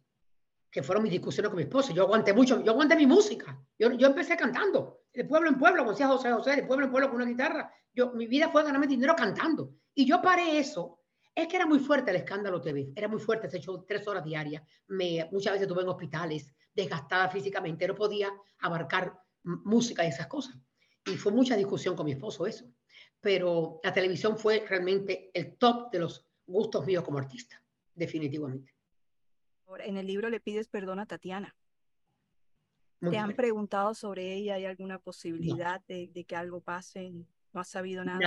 que 0.72 0.82
fueron 0.82 1.04
mis 1.04 1.12
discusiones 1.12 1.50
con 1.50 1.58
mi 1.58 1.64
esposo. 1.64 1.94
Yo 1.94 2.04
aguanté 2.04 2.34
mucho, 2.34 2.64
yo 2.64 2.72
aguanté 2.72 2.96
mi 2.96 3.06
música. 3.06 3.62
Yo, 3.78 3.92
yo 3.92 4.08
empecé 4.08 4.38
cantando, 4.38 5.02
de 5.14 5.26
pueblo 5.26 5.50
en 5.50 5.60
pueblo, 5.60 5.80
como 5.80 5.92
decía 5.92 6.08
José 6.08 6.32
José, 6.32 6.56
de 6.56 6.64
pueblo 6.64 6.86
en 6.86 6.92
pueblo 6.92 7.10
con 7.10 7.18
una 7.22 7.30
guitarra. 7.30 7.70
Yo, 7.94 8.14
mi 8.14 8.28
vida 8.28 8.50
fue 8.50 8.64
ganarme 8.64 8.88
dinero 8.88 9.18
cantando. 9.18 9.74
Y 9.94 10.06
yo 10.06 10.22
paré 10.22 10.60
eso. 10.60 11.00
Es 11.36 11.48
que 11.48 11.58
era 11.58 11.66
muy 11.66 11.80
fuerte 11.80 12.12
el 12.12 12.18
escándalo 12.18 12.62
TV, 12.62 12.94
era 12.96 13.10
muy 13.10 13.20
fuerte, 13.20 13.50
se 13.50 13.58
echó 13.58 13.84
tres 13.84 14.08
horas 14.08 14.24
diarias. 14.24 14.64
Me, 14.88 15.28
muchas 15.32 15.54
veces 15.54 15.68
estuve 15.68 15.82
en 15.82 15.90
hospitales, 15.90 16.54
desgastada 16.74 17.30
físicamente, 17.30 17.88
no 17.88 17.96
podía 17.96 18.32
abarcar 18.60 19.18
música 19.44 20.04
y 20.04 20.08
esas 20.08 20.28
cosas. 20.28 20.58
Y 21.06 21.18
fue 21.18 21.32
mucha 21.32 21.56
discusión 21.56 21.96
con 21.96 22.06
mi 22.06 22.14
esposo 22.14 22.46
eso. 22.46 22.66
Pero 23.20 23.80
la 23.84 23.94
televisión 23.94 24.38
fue 24.38 24.66
realmente 24.68 25.32
el 25.34 25.58
top 25.58 25.92
de 25.92 26.00
los 26.00 26.28
gustos 26.46 26.86
míos 26.86 27.04
como 27.04 27.18
artista, 27.18 27.62
definitivamente. 27.94 28.76
En 29.80 29.98
el 29.98 30.08
libro 30.08 30.30
le 30.30 30.40
pides 30.40 30.68
perdón 30.68 31.00
a 31.00 31.06
Tatiana. 31.06 31.56
¿Te 33.00 33.18
han 33.18 33.36
preguntado 33.36 33.96
sobre 33.96 34.36
ella? 34.36 34.56
¿Hay 34.56 34.66
alguna 34.66 35.00
posibilidad 35.00 35.82
de, 35.88 36.08
de, 36.14 36.24
que 36.24 36.36
algo 36.36 36.62
pase? 36.62 37.12
¿No 37.52 37.62
has 37.62 37.68
sabido 37.68 38.04
nada? 38.04 38.20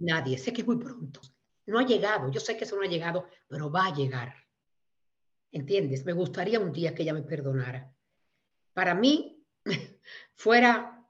Nadie, 0.00 0.38
Sé 0.38 0.52
que 0.52 0.62
es 0.62 0.66
muy 0.66 0.78
pronto. 0.78 1.20
No 1.66 1.78
ha 1.78 1.86
llegado. 1.86 2.30
Yo 2.30 2.40
sé 2.40 2.56
que 2.56 2.64
eso 2.64 2.76
no 2.76 2.82
ha 2.82 2.86
llegado, 2.86 3.26
pero 3.46 3.70
va 3.70 3.86
a 3.86 3.94
llegar. 3.94 4.34
¿Entiendes? 5.50 6.06
Me 6.06 6.14
gustaría 6.14 6.58
un 6.58 6.72
día 6.72 6.94
que 6.94 7.02
ella 7.02 7.12
me 7.12 7.22
perdonara. 7.22 7.94
Para 8.72 8.94
mí, 8.94 9.31
fuera 10.42 11.00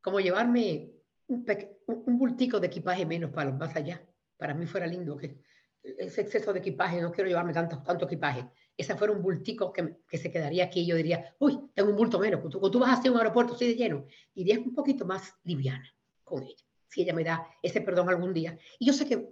como 0.00 0.20
llevarme 0.20 0.90
un, 1.26 1.44
un 1.86 2.18
bultico 2.18 2.58
de 2.58 2.68
equipaje 2.68 3.04
menos 3.04 3.30
para 3.30 3.50
los 3.50 3.58
más 3.58 3.76
allá. 3.76 4.02
Para 4.38 4.54
mí 4.54 4.64
fuera 4.66 4.86
lindo 4.86 5.18
que 5.18 5.42
ese 5.82 6.22
exceso 6.22 6.50
de 6.54 6.60
equipaje, 6.60 7.02
no 7.02 7.12
quiero 7.12 7.28
llevarme 7.28 7.52
tanto, 7.52 7.82
tanto 7.82 8.06
equipaje. 8.06 8.48
Ese 8.74 8.96
fuera 8.96 9.12
un 9.12 9.20
bultico 9.20 9.70
que, 9.70 9.98
que 10.08 10.16
se 10.16 10.30
quedaría 10.30 10.64
aquí 10.64 10.80
y 10.80 10.86
yo 10.86 10.96
diría, 10.96 11.34
uy, 11.38 11.60
tengo 11.74 11.90
un 11.90 11.96
bulto 11.96 12.18
menos. 12.18 12.40
Cuando 12.40 12.70
tú, 12.70 12.78
vas 12.78 12.98
hacia 12.98 13.12
un 13.12 13.18
aeropuerto 13.18 13.54
así 13.54 13.66
de 13.66 13.74
lleno, 13.74 14.06
irías 14.34 14.60
un 14.60 14.72
poquito 14.72 15.04
más 15.04 15.34
liviana 15.44 15.94
con 16.24 16.42
ella, 16.42 16.64
si 16.88 17.02
ella 17.02 17.12
me 17.12 17.22
da 17.22 17.46
ese 17.62 17.82
perdón 17.82 18.08
algún 18.08 18.32
día. 18.32 18.58
Y 18.78 18.86
yo 18.86 18.94
sé 18.94 19.06
que 19.06 19.28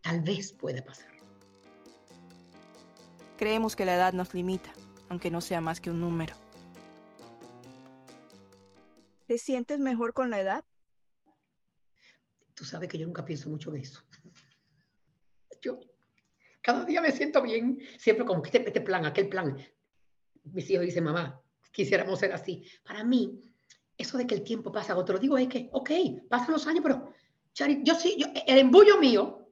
tal 0.00 0.22
vez 0.22 0.52
puede 0.52 0.82
pasar. 0.82 1.12
Creemos 3.36 3.76
que 3.76 3.84
la 3.84 3.94
edad 3.94 4.12
nos 4.12 4.34
limita, 4.34 4.72
aunque 5.08 5.30
no 5.30 5.40
sea 5.40 5.60
más 5.60 5.80
que 5.80 5.92
un 5.92 6.00
número. 6.00 6.34
¿Te 9.28 9.36
sientes 9.36 9.78
mejor 9.78 10.14
con 10.14 10.30
la 10.30 10.40
edad? 10.40 10.64
Tú 12.54 12.64
sabes 12.64 12.88
que 12.88 12.96
yo 12.96 13.06
nunca 13.06 13.26
pienso 13.26 13.50
mucho 13.50 13.72
en 13.74 13.82
eso. 13.82 14.02
Yo 15.60 15.80
cada 16.62 16.84
día 16.84 17.02
me 17.02 17.12
siento 17.12 17.42
bien, 17.42 17.78
siempre 17.98 18.24
como 18.24 18.40
que 18.40 18.48
este, 18.48 18.66
este 18.66 18.80
plan, 18.80 19.04
aquel 19.04 19.28
plan. 19.28 19.56
Mis 20.44 20.70
hijos 20.70 20.86
dicen, 20.86 21.04
mamá, 21.04 21.42
quisiéramos 21.72 22.18
ser 22.18 22.32
así. 22.32 22.64
Para 22.84 23.04
mí, 23.04 23.42
eso 23.98 24.16
de 24.16 24.26
que 24.26 24.34
el 24.34 24.44
tiempo 24.44 24.72
pasa, 24.72 24.96
otro 24.96 25.16
lo 25.16 25.20
digo 25.20 25.36
es 25.36 25.48
que, 25.48 25.68
ok, 25.72 25.90
pasan 26.28 26.52
los 26.52 26.66
años, 26.66 26.82
pero 26.82 27.12
yo 27.82 27.94
sí, 27.96 28.16
yo, 28.18 28.28
el 28.46 28.58
embullo 28.58 28.98
mío, 28.98 29.50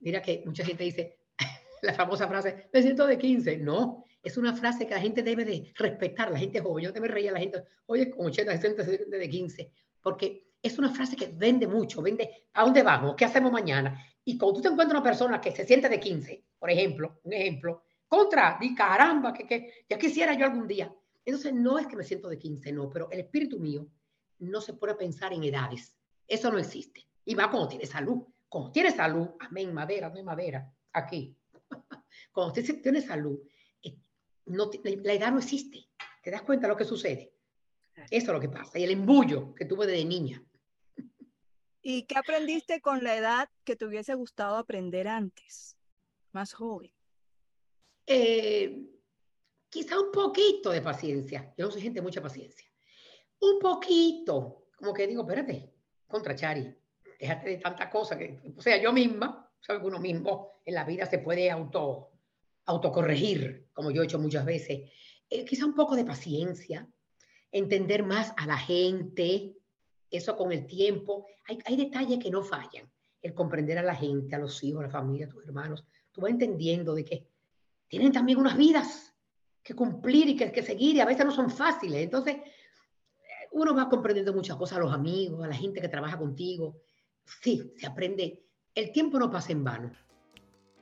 mira 0.00 0.20
que 0.20 0.42
mucha 0.46 0.64
gente 0.64 0.82
dice 0.84 1.20
la 1.82 1.94
famosa 1.94 2.26
frase, 2.26 2.68
me 2.72 2.82
siento 2.82 3.06
de 3.06 3.18
15. 3.18 3.58
No, 3.58 4.04
es 4.26 4.36
una 4.36 4.52
frase 4.52 4.88
que 4.88 4.94
la 4.94 5.00
gente 5.00 5.22
debe 5.22 5.44
de 5.44 5.72
respetar, 5.76 6.32
la 6.32 6.38
gente 6.38 6.60
joven. 6.60 6.84
Yo 6.84 7.00
me 7.00 7.06
reía 7.06 7.30
la 7.30 7.38
gente, 7.38 7.62
oye, 7.86 8.10
con 8.10 8.26
80, 8.26 8.50
60, 8.52 8.84
70 8.84 9.16
de 9.16 9.30
15, 9.30 9.72
porque 10.02 10.48
es 10.60 10.76
una 10.78 10.90
frase 10.90 11.14
que 11.14 11.28
vende 11.28 11.68
mucho, 11.68 12.02
vende, 12.02 12.48
¿a 12.52 12.64
dónde 12.64 12.82
vamos? 12.82 13.14
¿Qué 13.14 13.24
hacemos 13.24 13.52
mañana? 13.52 14.04
Y 14.24 14.36
cuando 14.36 14.56
tú 14.56 14.62
te 14.62 14.68
encuentras 14.68 14.98
una 14.98 15.08
persona 15.08 15.40
que 15.40 15.52
se 15.52 15.64
siente 15.64 15.88
de 15.88 16.00
15, 16.00 16.44
por 16.58 16.68
ejemplo, 16.68 17.20
un 17.22 17.34
ejemplo, 17.34 17.84
contra, 18.08 18.58
di 18.60 18.74
caramba, 18.74 19.32
que, 19.32 19.46
que 19.46 19.84
ya 19.88 19.96
quisiera 19.96 20.34
yo 20.34 20.46
algún 20.46 20.66
día. 20.66 20.92
Entonces, 21.24 21.54
no 21.54 21.78
es 21.78 21.86
que 21.86 21.94
me 21.94 22.02
siento 22.02 22.28
de 22.28 22.36
15, 22.36 22.72
no, 22.72 22.90
pero 22.90 23.08
el 23.12 23.20
espíritu 23.20 23.60
mío 23.60 23.86
no 24.40 24.60
se 24.60 24.72
a 24.72 24.98
pensar 24.98 25.34
en 25.34 25.44
edades. 25.44 25.96
Eso 26.26 26.50
no 26.50 26.58
existe. 26.58 27.06
Y 27.24 27.36
va 27.36 27.48
cuando 27.48 27.68
tiene 27.68 27.86
salud. 27.86 28.24
Cuando 28.48 28.72
tiene 28.72 28.90
salud, 28.90 29.28
amén, 29.38 29.72
madera, 29.72 30.08
no 30.08 30.16
hay 30.16 30.24
madera, 30.24 30.68
aquí. 30.92 31.36
Cuando 32.32 32.52
usted 32.52 32.82
tiene 32.82 33.00
salud, 33.00 33.38
no, 34.46 34.70
la 34.82 35.12
edad 35.12 35.32
no 35.32 35.38
existe. 35.38 35.88
¿Te 36.22 36.30
das 36.30 36.42
cuenta 36.42 36.66
de 36.66 36.72
lo 36.72 36.76
que 36.76 36.84
sucede? 36.84 37.32
Eso 38.10 38.26
es 38.26 38.28
lo 38.28 38.40
que 38.40 38.48
pasa. 38.48 38.78
Y 38.78 38.84
el 38.84 38.90
embullo 38.90 39.54
que 39.54 39.64
tuve 39.64 39.86
desde 39.86 40.04
niña. 40.04 40.42
¿Y 41.82 42.02
qué 42.04 42.18
aprendiste 42.18 42.80
con 42.80 43.04
la 43.04 43.16
edad 43.16 43.48
que 43.64 43.76
te 43.76 43.84
hubiese 43.84 44.14
gustado 44.14 44.56
aprender 44.56 45.06
antes, 45.06 45.76
más 46.32 46.52
joven? 46.52 46.92
Eh, 48.06 48.90
quizá 49.68 49.98
un 50.00 50.10
poquito 50.10 50.70
de 50.70 50.82
paciencia. 50.82 51.54
Yo 51.56 51.66
no 51.66 51.70
soy 51.70 51.82
gente 51.82 52.00
de 52.00 52.04
mucha 52.04 52.20
paciencia. 52.20 52.68
Un 53.40 53.58
poquito. 53.60 54.68
Como 54.76 54.92
que 54.92 55.06
digo, 55.06 55.22
espérate, 55.22 55.72
contra 56.06 56.34
Chari, 56.34 56.74
déjate 57.18 57.50
de 57.50 57.58
tanta 57.58 57.88
cosa 57.88 58.18
que, 58.18 58.40
o 58.56 58.60
sea, 58.60 58.80
yo 58.80 58.92
misma, 58.92 59.50
sabes 59.60 59.80
que 59.80 59.88
uno 59.88 59.98
mismo 59.98 60.60
en 60.64 60.74
la 60.74 60.84
vida 60.84 61.06
se 61.06 61.18
puede 61.18 61.50
auto, 61.50 62.15
autocorregir, 62.66 63.68
como 63.72 63.90
yo 63.90 64.02
he 64.02 64.04
hecho 64.04 64.18
muchas 64.18 64.44
veces. 64.44 64.90
Eh, 65.30 65.44
quizá 65.44 65.64
un 65.64 65.74
poco 65.74 65.96
de 65.96 66.04
paciencia, 66.04 66.88
entender 67.50 68.04
más 68.04 68.32
a 68.36 68.46
la 68.46 68.58
gente, 68.58 69.56
eso 70.10 70.36
con 70.36 70.52
el 70.52 70.66
tiempo. 70.66 71.26
Hay, 71.64 71.76
detalles 71.76 72.18
que 72.22 72.30
no 72.30 72.42
fallan. 72.42 72.90
El 73.22 73.34
comprender 73.34 73.78
a 73.78 73.82
la 73.82 73.94
gente, 73.94 74.34
a 74.34 74.38
los 74.38 74.62
hijos, 74.62 74.80
a 74.80 74.86
la 74.86 74.92
familia, 74.92 75.26
a 75.26 75.28
tus 75.28 75.44
hermanos. 75.44 75.84
Tú 76.12 76.20
vas 76.20 76.30
entendiendo 76.30 76.94
de 76.94 77.04
que 77.04 77.28
tienen 77.88 78.12
también 78.12 78.38
unas 78.38 78.56
vidas 78.56 79.12
que 79.62 79.74
cumplir 79.74 80.28
y 80.28 80.36
que, 80.36 80.52
que 80.52 80.62
seguir 80.62 80.96
y 80.96 81.00
a 81.00 81.06
veces 81.06 81.24
no 81.24 81.32
son 81.32 81.50
fáciles. 81.50 82.02
Entonces, 82.02 82.36
uno 83.52 83.74
va 83.74 83.88
comprendiendo 83.88 84.32
muchas 84.32 84.56
cosas 84.56 84.78
a 84.78 84.80
los 84.80 84.92
amigos, 84.92 85.44
a 85.44 85.48
la 85.48 85.56
gente 85.56 85.80
que 85.80 85.88
trabaja 85.88 86.18
contigo. 86.18 86.82
Sí, 87.42 87.72
se 87.76 87.86
aprende. 87.86 88.44
El 88.74 88.92
tiempo 88.92 89.18
no 89.18 89.30
pasa 89.30 89.52
en 89.52 89.64
vano. 89.64 89.92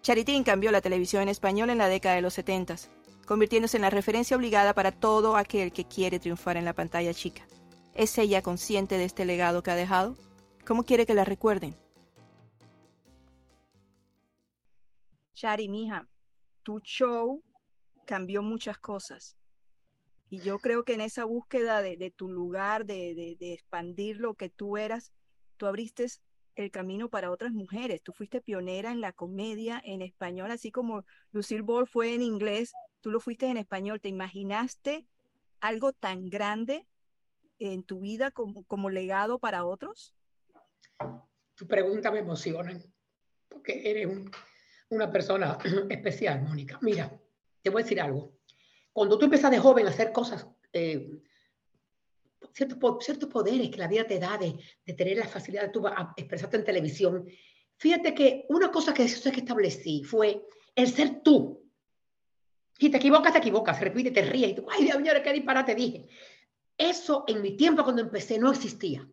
Charitín 0.05 0.45
cambió 0.45 0.71
la 0.71 0.83
televisión 0.83 1.23
en 1.23 1.31
español 1.31 1.71
en 1.71 1.79
la 1.79 1.89
década 1.89 2.17
de 2.17 2.21
los 2.21 2.35
70, 2.35 2.77
convirtiéndose 3.25 3.79
en 3.79 3.81
la 3.81 3.89
referencia 3.89 4.37
obligada 4.37 4.75
para 4.75 4.93
todo 4.93 5.35
aquel 5.35 5.73
que 5.73 5.87
quiere 5.87 6.19
triunfar 6.19 6.59
en 6.59 6.67
la 6.67 6.75
pantalla 6.75 7.15
chica. 7.15 7.47
¿Es 7.95 8.19
ella 8.19 8.43
consciente 8.43 8.99
de 8.99 9.07
este 9.07 9.25
legado 9.25 9.63
que 9.63 9.71
ha 9.71 9.77
dejado? 9.77 10.15
¿Cómo 10.67 10.85
quiere 10.85 11.07
que 11.07 11.15
la 11.15 11.25
recuerden? 11.25 11.75
Chari, 15.33 15.71
mija, 15.71 16.07
tu 16.63 16.81
show 16.81 17.43
cambió 18.05 18.43
muchas 18.43 18.77
cosas. 18.77 19.39
Y 20.29 20.41
yo 20.41 20.59
creo 20.59 20.85
que 20.85 20.93
en 20.93 21.01
esa 21.01 21.25
búsqueda 21.25 21.81
de, 21.81 22.13
tu 22.15 22.29
lugar, 22.29 22.85
de, 22.85 23.37
de, 23.41 23.55
expandir 23.55 24.19
lo 24.19 24.35
que 24.35 24.51
tú 24.51 24.77
eras, 24.77 25.15
tú 25.57 25.65
abriste 25.65 26.05
el 26.57 26.71
camino 26.71 27.09
para 27.09 27.31
otras 27.31 27.53
mujeres. 27.53 28.03
Tú 28.03 28.13
fuiste 28.13 28.41
pionera 28.41 28.93
en 28.93 29.01
la 29.01 29.13
comedia 29.13 29.81
en 29.85 30.03
español, 30.03 30.51
así 30.51 30.71
como 30.71 31.05
Lucille 31.33 31.63
Ball 31.63 31.87
fue 31.87 32.15
en 32.15 32.23
inglés, 32.23 32.73
tú 33.01 33.11
lo 33.11 33.21
fuiste 33.21 33.47
en 33.47 33.57
español. 33.57 34.01
¿Te 34.01 34.09
imaginaste 34.09 35.07
algo 35.61 35.93
tan 35.93 36.29
grande 36.29 36.87
en 37.59 37.83
tu 37.83 38.01
vida 38.01 38.31
como, 38.31 38.65
como 38.65 38.91
legado 38.91 39.39
para 39.39 39.65
otros? 39.65 40.15
Tu 41.55 41.67
pregunta 41.67 42.11
me 42.11 42.19
emociona, 42.19 42.79
porque 43.49 43.91
eres 43.91 44.09
una 44.91 45.11
persona 45.11 45.59
especial, 45.91 46.43
Mónica. 46.43 46.79
Mira, 46.83 47.11
te 47.63 47.71
voy 47.71 47.83
a 47.83 47.85
decir 47.85 48.01
algo. 48.01 48.33
Cuando 48.93 49.19
tú 49.19 49.25
empiezas 49.25 49.51
de 49.51 49.59
joven 49.59 49.87
a 49.87 49.91
hacer 49.91 50.13
cosas, 50.13 50.47
eh, 50.73 51.11
ciertos, 52.55 53.05
ciertos 53.05 53.29
poderes 53.29 53.69
que 53.69 53.79
la 53.79 53.89
vida 53.89 54.07
te 54.07 54.19
da 54.19 54.39
de, 54.39 54.55
de 54.87 54.93
tener 54.95 55.19
la 55.19 55.27
facilidad 55.27 55.65
de 55.65 55.69
tú 55.71 55.85
expresarte 56.17 56.57
en 56.57 56.65
televisión, 56.65 57.27
fíjate 57.77 58.15
que 58.15 58.47
una 58.49 58.71
cosa 58.71 58.95
que, 58.95 59.05
que 59.05 59.41
establecí 59.41 60.05
fue 60.05 60.47
el 60.75 60.89
ser 60.89 61.21
tú. 61.23 61.61
Si 62.79 62.91
te 62.91 62.97
equivocas, 62.97 63.33
te 63.33 63.39
equivocas, 63.39 63.81
repite, 63.81 64.11
te 64.11 64.23
ríes 64.23 64.51
y 64.51 64.55
tú, 64.55 64.67
ay 64.71 64.85
Dios 64.85 65.01
mío, 65.01 65.13
qué 65.23 65.33
disparate 65.33 65.75
dije. 65.75 66.07
Eso 66.79 67.25
en 67.27 67.43
mi 67.43 67.57
tiempo 67.57 67.85
cuando 67.85 68.03
empecé 68.03 68.39
no 68.39 68.51
existía. 68.51 69.09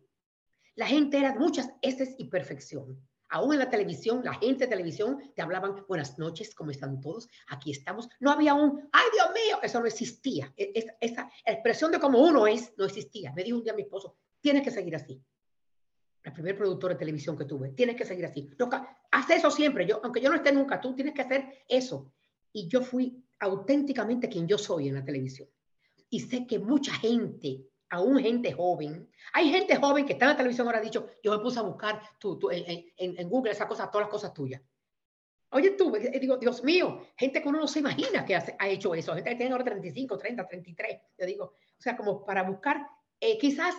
La 0.74 0.86
gente 0.86 1.18
era 1.18 1.34
muchas 1.34 1.70
S 1.82 2.14
y 2.18 2.24
perfección. 2.28 2.98
Aún 3.32 3.54
en 3.54 3.60
la 3.60 3.70
televisión, 3.70 4.20
la 4.22 4.34
gente 4.34 4.64
de 4.64 4.70
televisión 4.70 5.18
te 5.34 5.40
hablaban, 5.40 5.86
buenas 5.88 6.18
noches, 6.18 6.54
¿cómo 6.54 6.70
están 6.70 7.00
todos? 7.00 7.30
Aquí 7.48 7.70
estamos. 7.70 8.06
No 8.20 8.30
había 8.30 8.52
un, 8.52 8.86
ay 8.92 9.06
Dios 9.10 9.28
mío, 9.32 9.58
eso 9.62 9.80
no 9.80 9.86
existía. 9.86 10.52
E, 10.54 10.94
esa, 11.00 11.30
expresión 11.46 11.90
de 11.90 11.98
cómo 11.98 12.18
uno 12.18 12.46
es 12.46 12.74
no 12.76 12.84
existía. 12.84 13.32
Me 13.32 13.42
dijo 13.42 13.56
un 13.56 13.64
día 13.64 13.72
mi 13.72 13.82
esposo, 13.82 14.18
tienes 14.38 14.62
que 14.62 14.70
seguir 14.70 14.94
así. 14.96 15.18
La 16.22 16.30
primer 16.30 16.58
productor 16.58 16.90
de 16.90 16.98
televisión 16.98 17.34
que 17.34 17.46
tuve, 17.46 17.70
tienes 17.70 17.96
que 17.96 18.04
seguir 18.04 18.26
así. 18.26 18.50
haz 19.10 19.30
eso 19.30 19.50
siempre, 19.50 19.86
yo, 19.86 19.98
aunque 20.04 20.20
yo 20.20 20.28
no 20.28 20.36
esté 20.36 20.52
nunca, 20.52 20.78
tú 20.78 20.94
tienes 20.94 21.14
que 21.14 21.22
hacer 21.22 21.64
eso. 21.66 22.12
Y 22.52 22.68
yo 22.68 22.82
fui 22.82 23.24
auténticamente 23.40 24.28
quien 24.28 24.46
yo 24.46 24.58
soy 24.58 24.88
en 24.88 24.94
la 24.96 25.04
televisión. 25.06 25.48
Y 26.10 26.20
sé 26.20 26.46
que 26.46 26.58
mucha 26.58 26.92
gente 26.92 27.64
aún 27.92 28.18
gente 28.18 28.52
joven. 28.52 29.08
Hay 29.34 29.50
gente 29.50 29.76
joven 29.76 30.06
que 30.06 30.14
está 30.14 30.24
en 30.24 30.30
la 30.30 30.36
televisión 30.36 30.66
ahora 30.66 30.78
ha 30.78 30.82
dicho, 30.82 31.08
yo 31.22 31.30
me 31.30 31.42
puse 31.42 31.58
a 31.58 31.62
buscar 31.62 32.02
en, 32.50 32.86
en, 32.96 33.28
Google 33.28 33.52
esas 33.52 33.68
cosas, 33.68 33.90
todas 33.90 34.06
las 34.06 34.10
cosas 34.10 34.32
tuyas. 34.32 34.62
Oye 35.50 35.72
tú, 35.72 35.94
eh, 35.96 36.18
digo, 36.18 36.38
Dios 36.38 36.64
mío, 36.64 37.06
gente 37.16 37.42
que 37.42 37.48
uno 37.48 37.60
no 37.60 37.68
se 37.68 37.80
imagina 37.80 38.24
que 38.24 38.34
ha 38.34 38.68
hecho 38.68 38.94
eso, 38.94 39.14
gente 39.14 39.28
que 39.28 39.36
tiene 39.36 39.52
ahora 39.52 39.64
35, 39.64 40.16
30, 40.16 40.48
33, 40.48 41.00
yo 41.18 41.26
digo, 41.26 41.44
o 41.44 41.80
sea, 41.82 41.94
como 41.94 42.24
para 42.24 42.42
buscar 42.44 42.86
eh, 43.20 43.36
quizás 43.36 43.74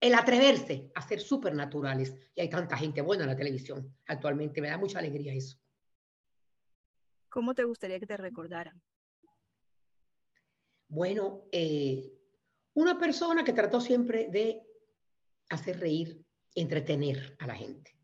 el 0.00 0.14
atreverse 0.14 0.90
a 0.96 1.02
ser 1.02 1.20
supernaturales. 1.20 2.14
Y 2.34 2.40
hay 2.40 2.50
tanta 2.50 2.76
gente 2.76 3.00
buena 3.00 3.22
en 3.22 3.30
la 3.30 3.36
televisión 3.36 3.96
actualmente, 4.06 4.60
me 4.60 4.68
da 4.68 4.76
mucha 4.76 4.98
alegría 4.98 5.32
eso. 5.32 5.56
¿Cómo 7.28 7.54
te 7.54 7.62
gustaría 7.62 8.00
que 8.00 8.06
te 8.06 8.16
recordaran? 8.16 8.82
Bueno, 10.88 11.44
eh, 11.52 12.15
una 12.76 12.98
persona 12.98 13.42
que 13.42 13.54
trató 13.54 13.80
siempre 13.80 14.28
de 14.30 14.62
hacer 15.48 15.80
reír, 15.80 16.22
entretener 16.54 17.34
a 17.38 17.46
la 17.46 17.54
gente. 17.54 17.96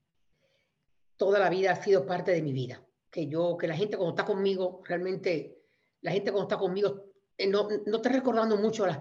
Toda 1.17 1.39
la 1.39 1.51
vida 1.51 1.73
ha 1.73 1.83
sido 1.83 2.07
parte 2.07 2.33
de 2.33 2.43
mi 2.43 2.53
vida. 2.55 2.83
Que 3.11 3.27
yo, 3.27 3.59
que 3.59 3.67
la 3.67 3.77
gente 3.77 3.99
cuando 3.99 4.17
está 4.17 4.25
conmigo, 4.25 4.83
realmente, 4.87 5.59
la 6.01 6.13
gente 6.13 6.33
cuando 6.33 6.49
está 6.49 6.57
conmigo, 6.57 7.05
eh, 7.37 7.47
no, 7.47 7.69
no 7.85 7.97
está 7.97 8.09
recordando 8.09 8.57
mucho 8.57 8.87
las, 8.87 8.99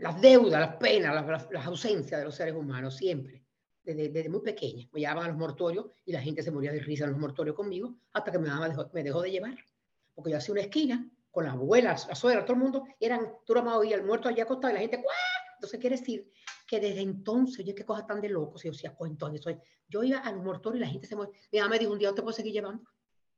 las 0.00 0.20
deudas, 0.20 0.60
las 0.60 0.76
penas, 0.76 1.48
las, 1.52 1.66
ausencias 1.66 2.18
de 2.18 2.24
los 2.24 2.34
seres 2.34 2.54
humanos, 2.54 2.96
siempre. 2.96 3.44
Desde, 3.84 4.28
muy 4.28 4.40
pequeña. 4.40 4.88
Me 4.92 5.00
llevaban 5.00 5.26
a 5.26 5.28
los 5.28 5.36
mortorios 5.36 5.86
y 6.04 6.12
la 6.12 6.22
gente 6.22 6.42
se 6.42 6.50
moría 6.50 6.72
de 6.72 6.80
risa 6.80 7.04
en 7.04 7.12
los 7.12 7.20
mortorios 7.20 7.54
conmigo 7.54 7.94
hasta 8.14 8.32
que 8.32 8.38
mi 8.38 8.48
mamá 8.48 8.68
dejó, 8.68 8.90
me 8.92 9.04
dejó 9.04 9.22
de 9.22 9.30
llevar. 9.30 9.56
Porque 10.12 10.32
yo 10.32 10.38
hacía 10.38 10.52
una 10.52 10.62
esquina 10.62 11.08
con 11.34 11.44
las 11.44 11.54
abuelas, 11.54 12.06
la 12.06 12.14
suegra, 12.14 12.44
todo 12.44 12.54
el 12.54 12.62
mundo, 12.62 12.84
eran, 13.00 13.28
tú 13.44 13.54
lo 13.54 13.82
y 13.82 13.92
el 13.92 14.04
muerto 14.04 14.28
allá 14.28 14.44
acostado 14.44 14.70
y 14.70 14.74
la 14.74 14.80
gente, 14.80 14.98
¡guau! 14.98 15.14
Entonces 15.56 15.80
quiere 15.80 15.96
decir 15.96 16.30
que 16.64 16.78
desde 16.78 17.00
entonces, 17.00 17.58
oye, 17.58 17.74
qué 17.74 17.84
cosas 17.84 18.06
tan 18.06 18.20
de 18.20 18.28
locos, 18.28 18.62
yo 18.62 18.70
decía, 18.70 18.94
pues 18.96 19.10
entonces, 19.10 19.44
yo 19.88 20.04
iba 20.04 20.18
al 20.18 20.40
mortorio 20.40 20.78
y 20.78 20.80
la 20.82 20.86
gente 20.86 21.08
se 21.08 21.16
muere. 21.16 21.32
Mi 21.50 21.58
mamá 21.58 21.70
me 21.70 21.78
dijo 21.80 21.92
un 21.92 21.98
día, 21.98 22.08
¿no 22.08 22.14
te 22.14 22.22
puedo 22.22 22.32
seguir 22.32 22.52
llevando? 22.52 22.88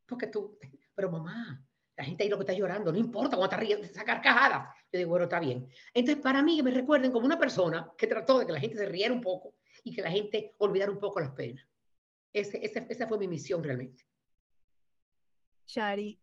Porque 0.05 0.27
tú, 0.27 0.59
pero 0.95 1.11
mamá, 1.11 1.59
la 1.97 2.05
gente 2.05 2.23
ahí 2.23 2.29
lo 2.29 2.37
que 2.37 2.43
está 2.43 2.53
llorando, 2.53 2.93
no 2.93 2.99
importa 2.99 3.31
cuando 3.31 3.45
está 3.47 3.57
riendo, 3.57 3.89
sacar 3.89 4.21
cajadas. 4.21 4.69
Yo 4.93 4.99
digo, 4.99 5.11
bueno, 5.11 5.25
está 5.25 5.41
bien. 5.41 5.67
Entonces, 5.95 6.23
para 6.23 6.43
mí, 6.43 6.59
que 6.59 6.65
me 6.65 6.73
recuerden 6.73 7.13
como 7.13 7.25
una 7.25 7.39
persona 7.39 7.91
que 7.97 8.07
trató 8.07 8.41
de 8.41 8.47
que 8.47 8.53
la 8.53 8.61
gente 8.61 8.77
se 8.77 8.85
riera 8.85 9.15
un 9.15 9.23
poco 9.23 9.55
y 9.85 9.95
que 9.95 10.03
la 10.03 10.11
gente 10.11 10.55
olvidara 10.59 10.93
un 10.93 10.99
poco 10.99 11.19
las 11.19 11.31
penas. 11.31 11.67
Ese, 12.31 12.61
esa 12.63 13.09
fue 13.09 13.17
mi 13.17 13.27
misión 13.27 13.65
realmente. 13.65 14.05
Shari, 15.67 16.21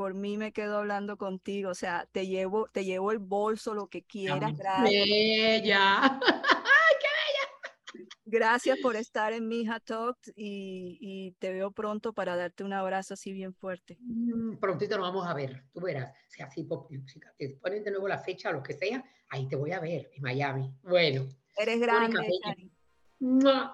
por 0.00 0.14
mí 0.14 0.38
me 0.38 0.50
quedo 0.50 0.78
hablando 0.78 1.18
contigo, 1.18 1.68
o 1.68 1.74
sea, 1.74 2.08
te 2.10 2.26
llevo, 2.26 2.70
te 2.72 2.86
llevo 2.86 3.12
el 3.12 3.18
bolso, 3.18 3.74
lo 3.74 3.88
que 3.88 4.02
quieras. 4.02 4.54
Bella. 4.82 6.18
Gracias 8.24 8.78
por 8.78 8.96
estar 8.96 9.34
en 9.34 9.46
Mija 9.46 9.78
Talks 9.78 10.32
y, 10.34 11.36
te 11.38 11.52
veo 11.52 11.70
pronto 11.72 12.14
para 12.14 12.34
darte 12.34 12.64
un 12.64 12.72
abrazo 12.72 13.12
así 13.12 13.34
bien 13.34 13.52
fuerte. 13.52 13.98
Mm, 14.00 14.56
prontito 14.56 14.96
nos 14.96 15.08
vamos 15.08 15.28
a 15.28 15.34
ver, 15.34 15.64
tú 15.70 15.82
verás, 15.82 16.16
sea 16.28 16.46
así 16.46 16.64
pop 16.64 16.90
música. 16.90 17.34
Te 17.36 17.58
ponen 17.60 17.84
de 17.84 17.90
nuevo 17.90 18.08
la 18.08 18.20
fecha 18.20 18.48
o 18.48 18.54
lo 18.54 18.62
que 18.62 18.72
sea, 18.72 19.04
ahí 19.28 19.46
te 19.48 19.56
voy 19.56 19.72
a 19.72 19.80
ver 19.80 20.10
en 20.14 20.22
Miami. 20.22 20.72
Bueno. 20.82 21.28
Eres 21.58 21.78
grande, 21.78 22.26
Chari. 22.42 22.72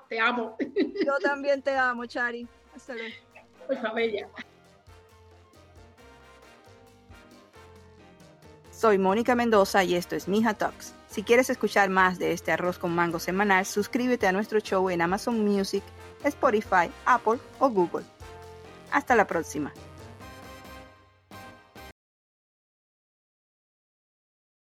Te 0.08 0.18
amo. 0.18 0.56
Yo 0.58 1.18
también 1.22 1.62
te 1.62 1.76
amo, 1.76 2.04
Chari. 2.04 2.48
Hasta 2.74 2.94
luego. 2.94 3.94
bella. 3.94 4.28
Soy 8.78 8.98
Mónica 8.98 9.34
Mendoza 9.34 9.84
y 9.84 9.94
esto 9.94 10.16
es 10.16 10.28
Mija 10.28 10.52
Talks. 10.52 10.92
Si 11.08 11.22
quieres 11.22 11.48
escuchar 11.48 11.88
más 11.88 12.18
de 12.18 12.32
este 12.32 12.52
arroz 12.52 12.78
con 12.78 12.94
mango 12.94 13.18
semanal, 13.18 13.64
suscríbete 13.64 14.26
a 14.26 14.32
nuestro 14.32 14.60
show 14.60 14.90
en 14.90 15.00
Amazon 15.00 15.42
Music, 15.42 15.82
Spotify, 16.22 16.90
Apple 17.06 17.38
o 17.58 17.70
Google. 17.70 18.04
Hasta 18.92 19.16
la 19.16 19.26
próxima. 19.26 19.72